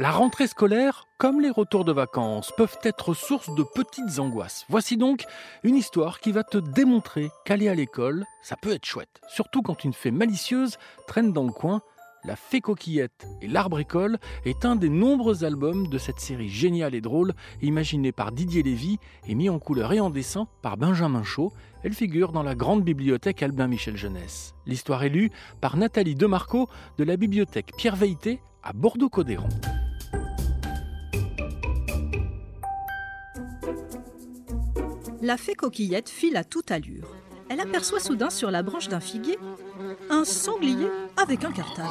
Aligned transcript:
La 0.00 0.10
rentrée 0.10 0.48
scolaire, 0.48 1.06
comme 1.18 1.40
les 1.40 1.50
retours 1.50 1.84
de 1.84 1.92
vacances, 1.92 2.52
peuvent 2.56 2.78
être 2.82 3.14
source 3.14 3.54
de 3.54 3.62
petites 3.62 4.18
angoisses. 4.18 4.64
Voici 4.68 4.96
donc 4.96 5.24
une 5.62 5.76
histoire 5.76 6.18
qui 6.18 6.32
va 6.32 6.42
te 6.42 6.58
démontrer 6.58 7.30
qu'aller 7.44 7.68
à 7.68 7.76
l'école, 7.76 8.24
ça 8.42 8.56
peut 8.56 8.72
être 8.72 8.84
chouette. 8.84 9.20
Surtout 9.28 9.62
quand 9.62 9.84
une 9.84 9.92
fée 9.92 10.10
malicieuse 10.10 10.78
traîne 11.06 11.32
dans 11.32 11.44
le 11.44 11.52
coin. 11.52 11.80
La 12.24 12.34
fée 12.34 12.60
coquillette 12.60 13.24
et 13.40 13.46
l'arbre 13.46 13.78
école 13.78 14.18
est 14.44 14.64
un 14.64 14.74
des 14.74 14.88
nombreux 14.88 15.44
albums 15.44 15.86
de 15.86 15.98
cette 15.98 16.18
série 16.18 16.48
géniale 16.48 16.96
et 16.96 17.00
drôle, 17.00 17.32
imaginée 17.62 18.10
par 18.10 18.32
Didier 18.32 18.64
Lévy 18.64 18.98
et 19.28 19.36
mis 19.36 19.48
en 19.48 19.60
couleur 19.60 19.92
et 19.92 20.00
en 20.00 20.10
dessin 20.10 20.48
par 20.60 20.76
Benjamin 20.76 21.22
Chaud. 21.22 21.52
Elle 21.84 21.92
figure 21.92 22.32
dans 22.32 22.42
la 22.42 22.56
grande 22.56 22.82
bibliothèque 22.82 23.44
Albin 23.44 23.68
Michel 23.68 23.96
Jeunesse. 23.96 24.56
L'histoire 24.66 25.04
est 25.04 25.08
lue 25.08 25.30
par 25.60 25.76
Nathalie 25.76 26.16
Demarco 26.16 26.68
de 26.98 27.04
la 27.04 27.16
bibliothèque 27.16 27.70
Pierre 27.76 27.94
Veilleté 27.94 28.40
à 28.64 28.72
Bordeaux-Codéron. 28.72 29.48
La 35.24 35.38
fée 35.38 35.54
coquillette 35.54 36.10
file 36.10 36.36
à 36.36 36.44
toute 36.44 36.70
allure. 36.70 37.16
Elle 37.48 37.60
aperçoit 37.60 37.98
soudain 37.98 38.28
sur 38.28 38.50
la 38.50 38.62
branche 38.62 38.88
d'un 38.88 39.00
figuier 39.00 39.38
un 40.10 40.22
sanglier 40.22 40.90
avec 41.16 41.44
un 41.44 41.50
cartable. 41.50 41.88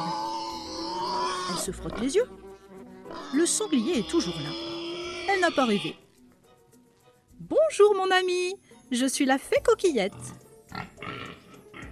Elle 1.50 1.58
se 1.58 1.72
frotte 1.72 2.00
les 2.00 2.14
yeux. 2.14 2.28
Le 3.34 3.44
sanglier 3.44 3.98
est 3.98 4.08
toujours 4.08 4.36
là. 4.36 4.50
Elle 5.28 5.40
n'a 5.40 5.50
pas 5.50 5.64
rêvé. 5.64 5.96
Bonjour 7.40 7.96
mon 7.96 8.08
ami, 8.12 8.54
je 8.92 9.04
suis 9.04 9.26
la 9.26 9.38
fée 9.38 9.60
coquillette. 9.64 10.12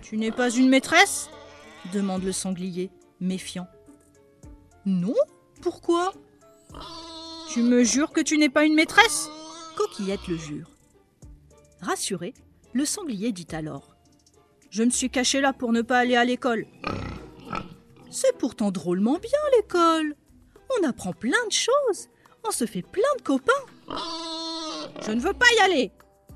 Tu 0.00 0.18
n'es 0.18 0.30
pas 0.30 0.48
une 0.48 0.68
maîtresse? 0.68 1.28
demande 1.92 2.22
le 2.22 2.30
sanglier, 2.30 2.88
méfiant. 3.18 3.66
Non 4.86 5.16
Pourquoi? 5.60 6.12
Tu 7.48 7.62
me 7.62 7.82
jures 7.82 8.12
que 8.12 8.20
tu 8.20 8.38
n'es 8.38 8.48
pas 8.48 8.64
une 8.64 8.76
maîtresse? 8.76 9.28
Coquillette 9.74 10.28
le 10.28 10.36
jure. 10.36 10.71
Rassuré, 11.82 12.32
le 12.72 12.84
sanglier 12.84 13.32
dit 13.32 13.48
alors 13.50 13.96
Je 14.70 14.84
me 14.84 14.90
suis 14.90 15.10
caché 15.10 15.40
là 15.40 15.52
pour 15.52 15.72
ne 15.72 15.82
pas 15.82 15.98
aller 15.98 16.14
à 16.14 16.24
l'école. 16.24 16.64
C'est 18.08 18.38
pourtant 18.38 18.70
drôlement 18.70 19.18
bien 19.18 19.30
l'école. 19.56 20.14
On 20.78 20.88
apprend 20.88 21.12
plein 21.12 21.44
de 21.46 21.52
choses. 21.52 22.08
On 22.46 22.52
se 22.52 22.66
fait 22.66 22.82
plein 22.82 23.02
de 23.18 23.22
copains. 23.22 23.52
Je 25.04 25.10
ne 25.10 25.20
veux 25.20 25.32
pas 25.32 25.46
y 25.56 25.60
aller, 25.60 25.90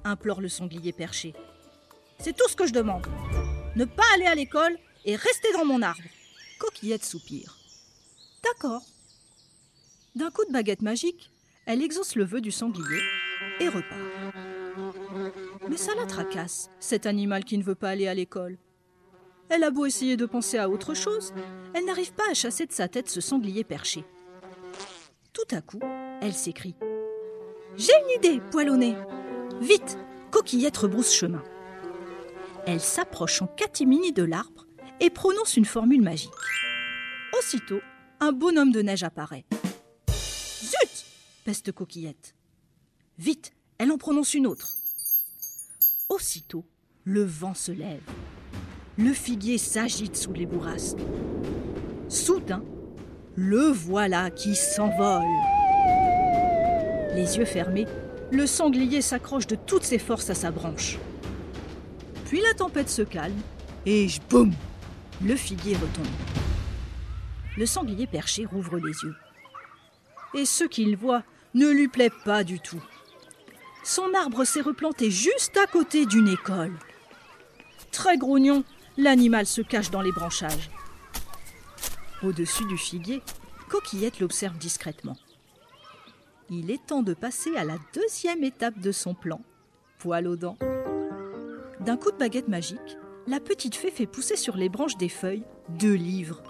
implore 0.04 0.40
le 0.40 0.48
sanglier 0.48 0.92
perché. 0.92 1.32
C'est 2.18 2.36
tout 2.36 2.48
ce 2.48 2.56
que 2.56 2.66
je 2.66 2.72
demande. 2.72 3.06
Ne 3.76 3.84
pas 3.84 4.02
aller 4.14 4.26
à 4.26 4.34
l'école 4.34 4.76
et 5.04 5.14
rester 5.14 5.52
dans 5.52 5.64
mon 5.64 5.80
arbre. 5.80 6.02
Coquillette 6.58 7.04
soupire. 7.04 7.56
D'accord. 8.42 8.82
D'un 10.16 10.30
coup 10.30 10.44
de 10.44 10.52
baguette 10.52 10.82
magique, 10.82 11.30
elle 11.66 11.82
exauce 11.82 12.16
le 12.16 12.24
vœu 12.24 12.40
du 12.40 12.50
sanglier 12.50 13.00
et 13.60 13.68
repart. 13.68 14.55
Mais 15.68 15.76
ça 15.76 15.94
la 15.94 16.06
tracasse, 16.06 16.70
cet 16.80 17.06
animal 17.06 17.44
qui 17.44 17.58
ne 17.58 17.62
veut 17.62 17.74
pas 17.74 17.90
aller 17.90 18.08
à 18.08 18.14
l'école. 18.14 18.58
Elle 19.48 19.62
a 19.62 19.70
beau 19.70 19.86
essayer 19.86 20.16
de 20.16 20.26
penser 20.26 20.58
à 20.58 20.68
autre 20.68 20.94
chose, 20.94 21.32
elle 21.74 21.84
n'arrive 21.84 22.12
pas 22.12 22.30
à 22.30 22.34
chasser 22.34 22.66
de 22.66 22.72
sa 22.72 22.88
tête 22.88 23.08
ce 23.08 23.20
sanglier 23.20 23.64
perché. 23.64 24.04
Tout 25.32 25.54
à 25.54 25.60
coup, 25.60 25.80
elle 26.20 26.34
s'écrie 26.34 26.74
J'ai 27.76 27.92
une 28.04 28.18
idée, 28.18 28.40
poilonné 28.50 28.96
Vite 29.60 29.98
Coquillette 30.30 30.76
rebrousse 30.76 31.14
chemin. 31.14 31.42
Elle 32.66 32.80
s'approche 32.80 33.40
en 33.40 33.46
catimini 33.46 34.12
de 34.12 34.24
l'arbre 34.24 34.66
et 35.00 35.10
prononce 35.10 35.56
une 35.56 35.64
formule 35.64 36.02
magique. 36.02 36.30
Aussitôt, 37.38 37.80
un 38.20 38.32
bonhomme 38.32 38.72
de 38.72 38.82
neige 38.82 39.04
apparaît. 39.04 39.44
Zut 40.10 41.06
peste 41.44 41.72
Coquillette. 41.72 42.34
Vite, 43.18 43.52
elle 43.78 43.92
en 43.92 43.98
prononce 43.98 44.34
une 44.34 44.46
autre. 44.46 44.74
Aussitôt, 46.08 46.64
le 47.04 47.24
vent 47.24 47.54
se 47.54 47.72
lève. 47.72 48.02
Le 48.96 49.12
figuier 49.12 49.58
s'agite 49.58 50.16
sous 50.16 50.32
les 50.32 50.46
bourrasques. 50.46 50.98
Soudain, 52.08 52.64
le 53.34 53.68
voilà 53.68 54.30
qui 54.30 54.54
s'envole. 54.54 55.24
Les 57.14 57.36
yeux 57.36 57.44
fermés, 57.44 57.86
le 58.30 58.46
sanglier 58.46 59.02
s'accroche 59.02 59.46
de 59.46 59.56
toutes 59.56 59.84
ses 59.84 59.98
forces 59.98 60.30
à 60.30 60.34
sa 60.34 60.50
branche. 60.50 60.98
Puis 62.24 62.40
la 62.40 62.54
tempête 62.54 62.88
se 62.88 63.02
calme 63.02 63.40
et 63.84 64.08
boum 64.30 64.52
Le 65.22 65.36
figuier 65.36 65.74
retombe. 65.74 66.06
Le 67.56 67.66
sanglier 67.66 68.06
perché 68.06 68.44
rouvre 68.44 68.78
les 68.78 68.92
yeux. 69.02 69.14
Et 70.34 70.44
ce 70.44 70.64
qu'il 70.64 70.96
voit 70.96 71.22
ne 71.54 71.68
lui 71.68 71.88
plaît 71.88 72.10
pas 72.24 72.44
du 72.44 72.60
tout 72.60 72.82
son 73.86 74.12
arbre 74.14 74.44
s'est 74.44 74.62
replanté 74.62 75.12
juste 75.12 75.56
à 75.56 75.66
côté 75.66 76.06
d'une 76.06 76.26
école. 76.26 76.72
Très 77.92 78.18
grognon, 78.18 78.64
l'animal 78.96 79.46
se 79.46 79.62
cache 79.62 79.92
dans 79.92 80.02
les 80.02 80.10
branchages. 80.10 80.70
Au-dessus 82.24 82.64
du 82.64 82.76
figuier, 82.76 83.22
Coquillette 83.68 84.18
l'observe 84.18 84.58
discrètement. 84.58 85.16
Il 86.50 86.72
est 86.72 86.84
temps 86.84 87.02
de 87.02 87.14
passer 87.14 87.56
à 87.56 87.64
la 87.64 87.76
deuxième 87.94 88.42
étape 88.42 88.78
de 88.80 88.90
son 88.90 89.14
plan. 89.14 89.40
Poil 90.00 90.26
aux 90.26 90.36
dents. 90.36 90.58
D'un 91.78 91.96
coup 91.96 92.10
de 92.10 92.16
baguette 92.16 92.48
magique, 92.48 92.98
la 93.28 93.38
petite 93.38 93.76
fée 93.76 93.92
fait 93.92 94.06
pousser 94.06 94.36
sur 94.36 94.56
les 94.56 94.68
branches 94.68 94.96
des 94.96 95.08
feuilles 95.08 95.44
deux 95.68 95.94
livres. 95.94 96.42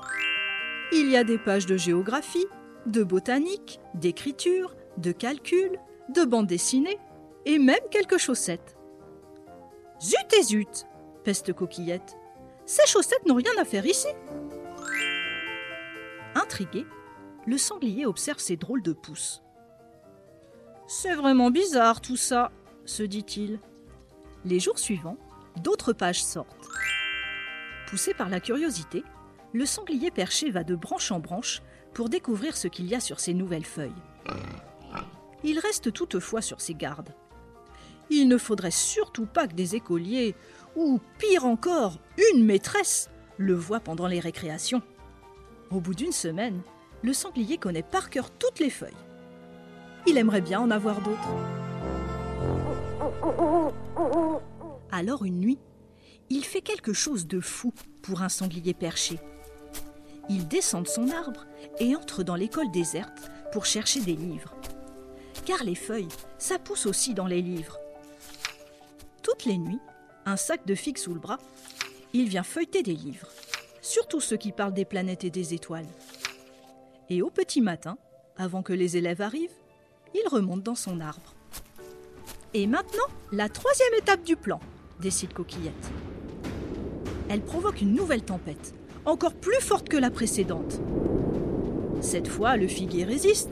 Il 0.91 1.11
y 1.11 1.17
a 1.19 1.25
des 1.25 1.39
pages 1.39 1.67
de 1.67 1.77
géographie, 1.77 2.47
de 2.87 3.03
botanique, 3.03 3.79
d'écriture, 3.93 4.75
de 4.97 5.13
calcul, 5.13 5.79
de 6.15 6.25
bande 6.25 6.47
dessinée 6.47 6.99
et 7.47 7.59
même 7.59 7.81
quelques 7.91 8.19
chaussettes. 8.19 8.77
Zut 10.03 10.33
et 10.39 10.43
zut 10.43 10.87
peste 11.25 11.53
Coquillette. 11.55 12.17
Ces 12.67 12.87
chaussettes 12.87 13.25
n'ont 13.25 13.37
rien 13.37 13.57
à 13.59 13.65
faire 13.65 13.87
ici. 13.87 14.09
Intrigué, 16.35 16.85
le 17.47 17.57
sanglier 17.57 18.05
observe 18.05 18.39
ces 18.39 18.57
drôles 18.57 18.83
de 18.83 18.93
pousses. 18.93 19.43
C'est 20.87 21.15
vraiment 21.15 21.51
bizarre 21.51 22.01
tout 22.01 22.17
ça, 22.17 22.53
se 22.85 23.03
dit-il. 23.03 23.61
Les 24.45 24.61
jours 24.61 24.79
suivants, 24.79 25.17
d'autres 25.57 25.93
pages 25.93 26.23
sortent. 26.23 26.69
Poussé 27.89 28.15
par 28.15 28.29
la 28.29 28.41
curiosité, 28.41 29.05
le 29.53 29.65
sanglier 29.65 30.11
perché 30.11 30.51
va 30.51 30.65
de 30.65 30.75
branche 30.75 31.11
en 31.13 31.21
branche 31.21 31.63
pour 31.95 32.09
découvrir 32.09 32.57
ce 32.57 32.69
qu'il 32.69 32.87
y 32.87 32.95
a 32.95 33.01
sur 33.01 33.21
ces 33.21 33.35
nouvelles 33.35 33.65
feuilles. 33.65 33.91
Il 35.45 35.59
reste 35.61 35.93
toutefois 35.93 36.43
sur 36.43 36.61
ses 36.61 36.75
gardes. 36.75 37.15
Il 38.11 38.29
ne 38.29 38.39
faudrait 38.39 38.71
surtout 38.71 39.27
pas 39.27 39.47
que 39.47 39.55
des 39.55 39.75
écoliers, 39.75 40.35
ou 40.77 41.01
pire 41.19 41.45
encore, 41.45 41.99
une 42.33 42.45
maîtresse, 42.45 43.11
le 43.39 43.55
voient 43.55 43.81
pendant 43.81 44.07
les 44.07 44.21
récréations. 44.21 44.83
Au 45.71 45.81
bout 45.81 45.95
d'une 45.95 46.13
semaine, 46.13 46.61
le 47.03 47.13
sanglier 47.13 47.59
connaît 47.59 47.83
par 47.83 48.11
cœur 48.11 48.31
toutes 48.31 48.61
les 48.61 48.71
feuilles. 48.71 48.93
Il 50.07 50.19
aimerait 50.19 50.41
bien 50.41 50.61
en 50.61 50.71
avoir 50.71 51.01
d'autres. 51.01 51.29
Alors 54.93 55.25
une 55.25 55.41
nuit, 55.41 55.59
il 56.31 56.45
fait 56.45 56.61
quelque 56.61 56.93
chose 56.93 57.27
de 57.27 57.41
fou 57.41 57.73
pour 58.03 58.23
un 58.23 58.29
sanglier 58.29 58.75
perché. 58.75 59.19
Il 60.29 60.49
descend 60.49 60.85
de 60.85 60.89
son 60.89 61.11
arbre 61.11 61.47
et 61.79 61.95
entre 61.95 62.23
dans 62.23 62.35
l'école 62.35 62.71
déserte 62.71 63.31
pour 63.53 63.65
chercher 63.65 64.01
des 64.01 64.17
livres. 64.17 64.55
Car 65.45 65.63
les 65.65 65.75
feuilles, 65.75 66.09
ça 66.39 66.59
pousse 66.59 66.87
aussi 66.87 67.15
dans 67.15 67.27
les 67.27 67.43
livres. 67.43 67.79
Toutes 69.27 69.45
les 69.45 69.59
nuits, 69.59 69.81
un 70.25 70.37
sac 70.37 70.65
de 70.67 70.77
figues 70.77 70.99
sous 70.99 71.13
le 71.13 71.19
bras, 71.19 71.41
il 72.13 72.29
vient 72.29 72.45
feuilleter 72.45 72.85
des 72.85 72.95
livres, 72.95 73.27
surtout 73.83 74.21
ceux 74.21 74.37
qui 74.37 74.53
parlent 74.53 74.73
des 74.73 74.85
planètes 74.85 75.25
et 75.25 75.31
des 75.31 75.53
étoiles. 75.53 75.89
Et 77.11 77.23
au 77.23 77.31
petit 77.31 77.61
matin, 77.61 77.99
avant 78.37 78.63
que 78.63 78.73
les 78.73 78.97
élèves 78.97 79.21
arrivent, 79.21 79.51
il 80.15 80.29
remonte 80.29 80.63
dans 80.63 80.77
son 80.77 81.01
arbre. 81.01 81.35
Et 82.55 82.69
maintenant, 82.69 83.09
la 83.33 83.49
troisième 83.49 83.95
étape 83.99 84.23
du 84.23 84.37
plan, 84.37 84.61
décide 85.01 85.33
Coquillette. 85.33 85.91
Elle 87.29 87.43
provoque 87.43 87.81
une 87.81 87.97
nouvelle 87.97 88.23
tempête, 88.23 88.77
encore 89.05 89.35
plus 89.35 89.61
forte 89.61 89.89
que 89.89 89.97
la 89.97 90.11
précédente. 90.11 90.81
Cette 92.01 92.29
fois, 92.29 92.57
le 92.57 92.69
figuier 92.69 93.03
résiste, 93.03 93.51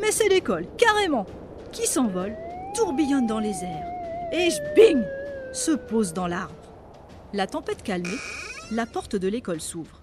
mais 0.00 0.10
c'est 0.10 0.28
l'école, 0.28 0.66
carrément, 0.76 1.26
qui 1.70 1.86
s'envole, 1.86 2.34
tourbillonne 2.74 3.28
dans 3.28 3.38
les 3.38 3.62
airs 3.62 3.91
et 4.32 4.48
bing 4.74 5.04
se 5.52 5.72
pose 5.72 6.12
dans 6.12 6.26
l'arbre. 6.26 6.54
La 7.32 7.46
tempête 7.46 7.82
calmée, 7.82 8.08
la 8.70 8.86
porte 8.86 9.16
de 9.16 9.28
l'école 9.28 9.60
s'ouvre. 9.60 10.02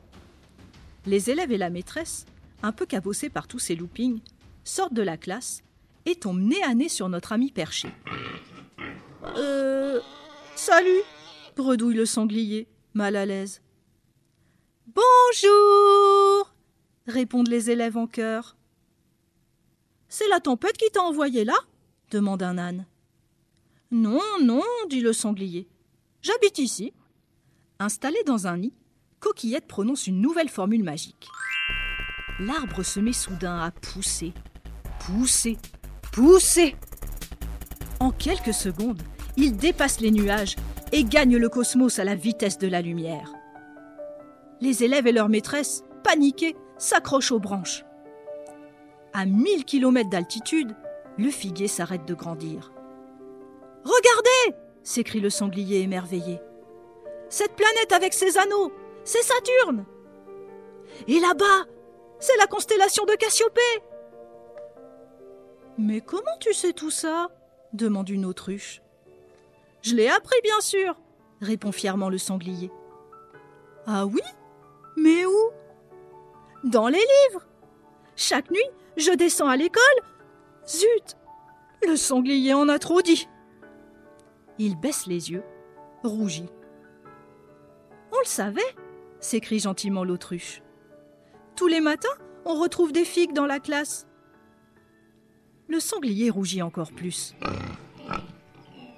Les 1.06 1.30
élèves 1.30 1.52
et 1.52 1.58
la 1.58 1.70
maîtresse, 1.70 2.26
un 2.62 2.72
peu 2.72 2.86
cabossés 2.86 3.30
par 3.30 3.48
tous 3.48 3.60
ces 3.60 3.76
loopings, 3.76 4.22
sortent 4.64 4.94
de 4.94 5.02
la 5.02 5.18
classe 5.18 5.64
et 6.06 6.16
tombent 6.16 6.42
nez 6.42 6.64
à 6.64 6.74
nez 6.74 6.90
sur 6.90 7.10
notre 7.10 7.34
ami 7.34 7.52
perché. 7.52 7.90
Euh. 9.36 10.00
Salut 10.56 11.02
bredouille 11.56 11.96
le 11.96 12.06
sanglier, 12.06 12.68
mal 12.94 13.18
à 13.18 13.26
l'aise. 13.26 13.62
Bonjour 14.88 16.54
répondent 17.06 17.50
les 17.50 17.70
élèves 17.70 17.98
en 17.98 18.08
chœur. 18.08 18.56
C'est 20.08 20.28
la 20.30 20.40
tempête 20.40 20.78
qui 20.78 20.90
t'a 20.90 21.02
envoyé 21.02 21.44
là? 21.44 21.56
demande 22.12 22.44
un 22.44 22.58
âne. 22.58 22.86
Non, 23.92 24.22
non, 24.44 24.62
dit 24.88 25.02
le 25.02 25.14
sanglier. 25.14 25.68
J'habite 26.22 26.60
ici. 26.60 26.94
Installé 27.80 28.18
dans 28.26 28.46
un 28.46 28.58
nid, 28.58 28.74
Coquillette 29.20 29.68
prononce 29.68 30.06
une 30.06 30.22
nouvelle 30.22 30.50
formule 30.50 30.84
magique. 30.84 31.28
L'arbre 32.40 32.84
se 32.84 33.00
met 33.00 33.14
soudain 33.14 33.60
à 33.60 33.72
pousser, 33.72 34.34
pousser, 35.00 35.58
pousser. 36.12 36.76
En 38.00 38.12
quelques 38.12 38.54
secondes, 38.54 39.02
il 39.38 39.58
dépasse 39.58 40.02
les 40.02 40.12
nuages 40.12 40.56
et 40.92 41.04
gagne 41.04 41.38
le 41.38 41.50
cosmos 41.50 41.98
à 41.98 42.04
la 42.04 42.16
vitesse 42.16 42.60
de 42.60 42.68
la 42.68 42.82
lumière. 42.82 43.34
Les 44.62 44.84
élèves 44.84 45.08
et 45.08 45.12
leurs 45.12 45.30
maîtresses, 45.30 45.84
paniqués, 46.04 46.56
s'accrochent 46.78 47.32
aux 47.32 47.40
branches. 47.40 47.84
À 49.14 49.26
mille 49.26 49.66
kilomètres 49.66 50.10
d'altitude, 50.10 50.76
le 51.18 51.32
figuier 51.32 51.68
s'arrête 51.68 52.06
de 52.06 52.14
grandir. 52.14 52.72
Regardez 53.84 54.58
s'écrie 54.84 55.20
le 55.20 55.30
sanglier 55.30 55.82
émerveillé. 55.82 56.40
Cette 57.30 57.56
planète 57.56 57.92
avec 57.92 58.14
ses 58.14 58.38
anneaux, 58.38 58.72
c'est 59.04 59.22
Saturne 59.22 59.86
Et 61.08 61.20
là-bas, 61.20 61.66
c'est 62.20 62.38
la 62.38 62.48
constellation 62.48 63.06
de 63.06 63.14
Cassiopée 63.14 63.84
Mais 65.78 66.02
comment 66.02 66.38
tu 66.40 66.54
sais 66.54 66.74
tout 66.74 66.92
ça? 66.92 67.30
demande 67.74 68.10
une 68.10 68.26
autruche. 68.26 68.82
Je 69.84 69.94
l'ai 69.96 70.08
appris, 70.10 70.40
bien 70.44 70.60
sûr, 70.60 70.96
répond 71.40 71.72
fièrement 71.72 72.10
le 72.10 72.18
sanglier. 72.18 72.72
Ah 73.86 74.06
oui? 74.08 74.22
Mais 74.98 75.26
où? 75.26 75.52
Dans 76.64 76.88
les 76.88 76.98
livres. 76.98 77.46
Chaque 78.16 78.50
nuit, 78.50 78.66
je 78.98 79.12
descends 79.12 79.48
à 79.48 79.56
l'école. 79.56 79.84
Zut 80.68 81.16
Le 81.88 81.96
sanglier 81.96 82.54
en 82.54 82.68
a 82.70 82.80
trop 82.80 83.02
dit. 83.02 83.28
Il 84.60 84.76
baisse 84.76 85.08
les 85.08 85.32
yeux, 85.32 85.44
rougit. 86.04 86.50
On 88.12 88.20
le 88.20 88.26
savait, 88.26 88.62
s'écrie 89.22 89.60
gentiment 89.60 90.04
l'autruche. 90.04 90.62
Tous 91.56 91.68
les 91.68 91.80
matins, 91.80 92.08
on 92.46 92.60
retrouve 92.60 92.92
des 92.92 93.06
figues 93.06 93.34
dans 93.34 93.46
la 93.46 93.62
classe. 93.62 94.06
Le 95.70 95.80
sanglier 95.80 96.30
rougit 96.30 96.62
encore 96.62 96.92
plus. 96.92 97.36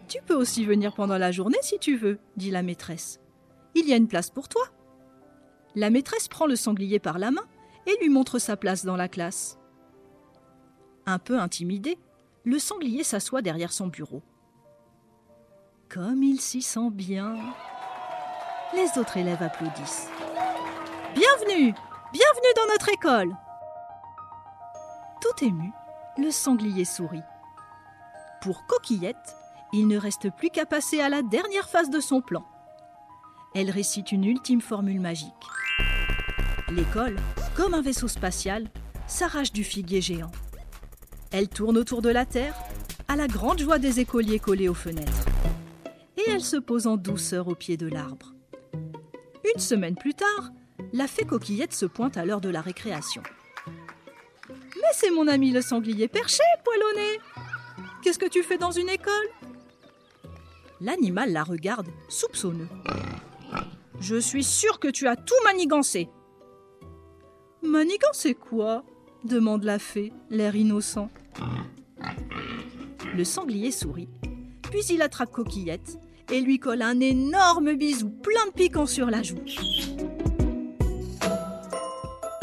Tu 0.08 0.20
peux 0.26 0.36
aussi 0.36 0.66
venir 0.66 0.96
pendant 0.96 1.20
la 1.20 1.32
journée 1.32 1.60
si 1.62 1.78
tu 1.78 1.96
veux, 1.96 2.18
dit 2.38 2.50
la 2.50 2.64
maîtresse. 2.64 3.20
Il 3.76 3.88
y 3.88 3.94
a 3.94 3.98
une 3.98 4.08
place 4.08 4.32
pour 4.32 4.50
toi. 4.50 4.64
La 5.76 5.92
maîtresse 5.92 6.28
prend 6.28 6.48
le 6.48 6.56
sanglier 6.56 6.98
par 7.00 7.20
la 7.20 7.30
main 7.30 7.46
et 7.86 7.96
lui 8.02 8.10
montre 8.10 8.40
sa 8.40 8.58
place 8.58 8.84
dans 8.84 8.98
la 8.98 9.08
classe. 9.08 9.60
Un 11.06 11.20
peu 11.20 11.40
intimidé, 11.40 12.00
le 12.46 12.58
sanglier 12.58 13.04
s'assoit 13.04 13.42
derrière 13.42 13.72
son 13.72 13.88
bureau. 13.88 14.24
Comme 15.94 16.24
il 16.24 16.40
s'y 16.40 16.62
sent 16.62 16.90
bien. 16.90 17.36
Les 18.74 18.98
autres 18.98 19.18
élèves 19.18 19.44
applaudissent. 19.44 20.08
Bienvenue 21.14 21.74
Bienvenue 22.14 22.54
dans 22.56 22.68
notre 22.72 22.88
école 22.94 23.36
Tout 25.20 25.46
ému, 25.46 25.74
le 26.18 26.32
sanglier 26.32 26.86
sourit. 26.86 27.24
Pour 28.42 28.66
Coquillette, 28.68 29.36
il 29.74 29.86
ne 29.90 29.98
reste 29.98 30.30
plus 30.30 30.50
qu'à 30.50 30.66
passer 30.66 31.02
à 31.02 31.10
la 31.10 31.24
dernière 31.24 31.68
phase 31.68 31.90
de 31.90 32.00
son 32.00 32.22
plan. 32.22 32.46
Elle 33.54 33.70
récite 33.70 34.14
une 34.14 34.24
ultime 34.24 34.62
formule 34.62 35.02
magique. 35.02 35.34
L'école, 36.70 37.18
comme 37.54 37.74
un 37.74 37.82
vaisseau 37.82 38.08
spatial, 38.08 38.70
s'arrache 39.08 39.52
du 39.52 39.66
figuier 39.66 40.00
géant. 40.00 40.32
Elle 41.32 41.50
tourne 41.50 41.78
autour 41.78 42.02
de 42.02 42.10
la 42.10 42.26
Terre, 42.26 42.56
à 43.10 43.18
la 43.18 43.28
grande 43.28 43.60
joie 43.60 43.78
des 43.78 44.00
écoliers 44.00 44.40
collés 44.40 44.70
aux 44.70 44.74
fenêtres 44.74 45.31
et 46.28 46.32
elle 46.32 46.44
se 46.44 46.58
pose 46.58 46.88
en 46.88 46.98
douceur 46.98 47.48
au 47.48 47.56
pied 47.56 47.78
de 47.78 47.88
l'arbre. 47.88 48.34
Une 49.54 49.60
semaine 49.60 49.96
plus 49.96 50.14
tard, 50.14 50.52
la 50.94 51.08
fée 51.08 51.26
coquillette 51.26 51.74
se 51.74 51.86
pointe 51.86 52.18
à 52.18 52.26
l'heure 52.26 52.42
de 52.42 52.50
la 52.50 52.62
récréation. 52.62 53.24
Mais 54.50 54.94
c'est 54.94 55.12
mon 55.12 55.28
ami 55.28 55.52
le 55.52 55.62
sanglier 55.62 56.08
perché, 56.08 56.44
poilonné 56.64 57.20
Qu'est-ce 58.02 58.20
que 58.20 58.30
tu 58.30 58.44
fais 58.44 58.58
dans 58.58 58.72
une 58.72 58.90
école? 58.90 59.14
L'animal 60.80 61.32
la 61.32 61.44
regarde, 61.44 61.88
soupçonneux. 62.10 62.68
Je 64.00 64.16
suis 64.16 64.44
sûr 64.44 64.80
que 64.80 64.88
tu 64.88 65.08
as 65.08 65.16
tout 65.16 65.36
manigancé. 65.44 66.10
Manigancé 67.62 68.34
quoi? 68.34 68.84
demande 69.24 69.64
la 69.64 69.78
fée, 69.78 70.12
l'air 70.32 70.56
innocent. 70.56 71.10
Le 73.16 73.24
sanglier 73.24 73.70
sourit, 73.72 74.10
puis 74.64 74.82
il 74.90 75.04
attrape 75.04 75.32
Coquillette 75.32 76.00
et 76.32 76.42
lui 76.42 76.60
colle 76.60 76.82
un 76.82 77.00
énorme 77.00 77.74
bisou 77.76 78.10
plein 78.10 78.48
de 78.48 78.54
piquants 78.54 78.86
sur 78.86 79.08
la 79.08 79.22
joue. 79.22 79.36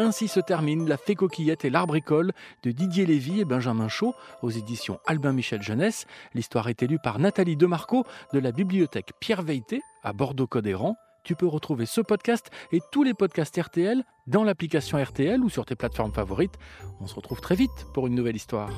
Ainsi 0.01 0.29
se 0.29 0.39
termine 0.39 0.89
La 0.89 0.97
Fée 0.97 1.17
Coquillette 1.17 1.65
et 1.65 1.71
l'Arbricole 1.71 2.33
de 2.63 2.71
Didier 2.71 3.05
Lévy 3.05 3.41
et 3.41 3.45
Benjamin 3.45 3.89
Chaud 3.89 4.15
aux 4.43 4.51
éditions 4.51 5.01
Albin 5.07 5.33
Michel 5.33 5.61
Jeunesse. 5.61 6.07
L'histoire 6.35 6.69
est 6.69 6.83
élue 6.83 7.01
par 7.03 7.19
Nathalie 7.19 7.57
Demarco 7.57 8.05
de 8.33 8.39
la 8.39 8.53
bibliothèque 8.53 9.11
Pierre 9.19 9.43
Veilleté 9.43 9.83
à 10.05 10.13
Bordeaux-Codéran. 10.13 10.97
Tu 11.25 11.35
peux 11.35 11.49
retrouver 11.49 11.85
ce 11.85 12.01
podcast 12.01 12.49
et 12.71 12.81
tous 12.93 13.03
les 13.03 13.13
podcasts 13.13 13.61
RTL 13.61 14.05
dans 14.29 14.45
l'application 14.45 15.03
RTL 15.03 15.43
ou 15.43 15.51
sur 15.51 15.67
tes 15.67 15.75
plateformes 15.75 16.13
favorites. 16.13 16.55
On 17.01 17.07
se 17.07 17.15
retrouve 17.15 17.41
très 17.41 17.57
vite 17.57 17.87
pour 17.93 18.07
une 18.07 18.15
nouvelle 18.15 18.37
histoire. 18.37 18.71